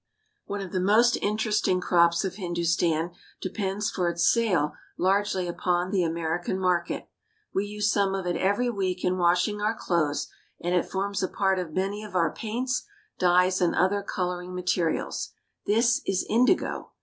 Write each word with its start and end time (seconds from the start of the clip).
One 0.45 0.61
of 0.61 0.71
the 0.71 0.79
most 0.79 1.15
interesting 1.17 1.79
crops 1.79 2.25
of 2.25 2.33
Hindustan 2.37 3.11
depends 3.39 3.91
for 3.91 4.09
its 4.09 4.27
sale 4.27 4.73
largely 4.97 5.47
upon 5.47 5.91
the 5.91 6.01
American 6.03 6.57
market. 6.57 7.07
We 7.53 7.67
use 7.67 7.91
some 7.91 8.15
of 8.15 8.25
it 8.25 8.35
every 8.35 8.67
week 8.71 9.05
in 9.05 9.19
washing 9.19 9.61
our 9.61 9.75
clothes, 9.75 10.27
and 10.59 10.73
it 10.73 10.89
forms 10.89 11.21
a 11.21 11.27
part 11.27 11.59
of 11.59 11.73
many 11.73 12.03
of 12.03 12.15
our 12.15 12.33
paints, 12.33 12.81
dyes, 13.19 13.61
and 13.61 13.75
other 13.75 14.01
coloring 14.01 14.55
materials. 14.55 15.33
This 15.67 16.01
is 16.07 16.25
indigo. 16.27 16.93